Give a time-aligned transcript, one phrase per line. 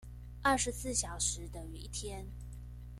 [0.41, 2.25] 二十四小時等於一天